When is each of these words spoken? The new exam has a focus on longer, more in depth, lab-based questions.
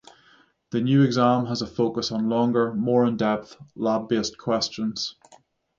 The 0.71 0.81
new 0.81 1.03
exam 1.03 1.45
has 1.45 1.61
a 1.61 1.67
focus 1.67 2.11
on 2.11 2.27
longer, 2.27 2.73
more 2.73 3.05
in 3.05 3.17
depth, 3.17 3.55
lab-based 3.75 4.35
questions. 4.39 5.15